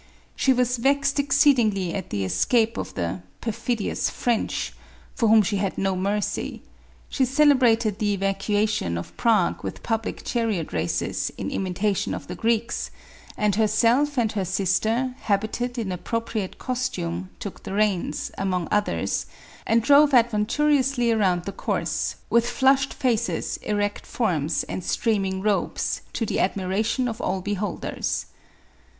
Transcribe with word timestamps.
She 0.35 0.51
was 0.51 0.77
vexed 0.77 1.19
exceedingly 1.19 1.93
at 1.93 2.09
the 2.09 2.25
escape 2.25 2.75
of 2.75 2.95
the 2.95 3.21
"perfidious 3.39 4.09
French," 4.09 4.73
for 5.13 5.27
whom 5.29 5.43
she 5.43 5.57
had 5.57 5.77
no 5.77 5.95
mercy; 5.95 6.63
she 7.07 7.23
celebrated 7.23 7.99
the 7.99 8.13
evacuation 8.15 8.97
of 8.97 9.15
Prague 9.15 9.63
with 9.63 9.83
public 9.83 10.23
chariot 10.23 10.73
races, 10.73 11.31
in 11.37 11.51
imitation 11.51 12.15
of 12.15 12.25
the 12.25 12.33
Greeks; 12.33 12.89
and 13.37 13.53
herself 13.53 14.17
and 14.17 14.31
her 14.31 14.43
sister, 14.43 15.13
habited 15.19 15.77
in 15.77 15.91
appropriate 15.91 16.57
costume, 16.57 17.29
took 17.39 17.61
the 17.61 17.73
reins, 17.73 18.31
among 18.39 18.67
others, 18.71 19.27
and 19.67 19.83
drove 19.83 20.15
adventurously 20.15 21.11
around 21.11 21.43
the 21.43 21.51
course, 21.51 22.15
with 22.27 22.49
flushed 22.49 22.91
faces, 22.95 23.57
erect 23.57 24.07
forms 24.07 24.63
and 24.63 24.83
streaming 24.83 25.43
robes, 25.43 26.01
to 26.11 26.25
the 26.25 26.39
admiration 26.39 27.07
of 27.07 27.21
all 27.21 27.39
beholders. 27.41 28.25